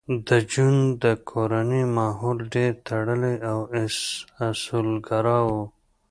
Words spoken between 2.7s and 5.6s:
تړلی او اصولګرا و